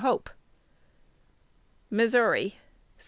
Hope. 0.01 0.31
Missouri, 1.91 2.57
Sept. 2.57 2.59